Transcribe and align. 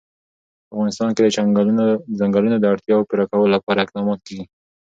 په 0.67 0.71
افغانستان 0.75 1.09
کې 1.15 1.21
د 1.23 1.27
چنګلونه 2.21 2.55
د 2.59 2.65
اړتیاوو 2.73 3.07
پوره 3.09 3.25
کولو 3.29 3.53
لپاره 3.55 3.83
اقدامات 3.85 4.19
کېږي. 4.27 4.45